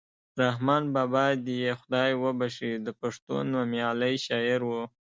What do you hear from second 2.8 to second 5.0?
د پښتو نومیالی شاعر ؤ.